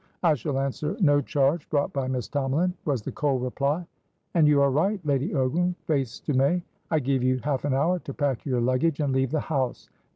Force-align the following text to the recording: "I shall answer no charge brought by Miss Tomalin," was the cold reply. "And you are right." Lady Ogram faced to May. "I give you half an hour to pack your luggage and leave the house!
"I 0.23 0.33
shall 0.33 0.57
answer 0.57 0.97
no 0.99 1.21
charge 1.21 1.69
brought 1.69 1.93
by 1.93 2.07
Miss 2.07 2.27
Tomalin," 2.27 2.73
was 2.85 3.03
the 3.03 3.11
cold 3.11 3.43
reply. 3.43 3.85
"And 4.33 4.47
you 4.47 4.59
are 4.63 4.71
right." 4.71 4.99
Lady 5.05 5.29
Ogram 5.31 5.75
faced 5.85 6.25
to 6.25 6.33
May. 6.33 6.63
"I 6.89 6.97
give 6.99 7.21
you 7.21 7.37
half 7.43 7.65
an 7.65 7.75
hour 7.75 7.99
to 7.99 8.13
pack 8.15 8.43
your 8.43 8.61
luggage 8.61 8.99
and 8.99 9.13
leave 9.13 9.29
the 9.29 9.41
house! 9.41 9.91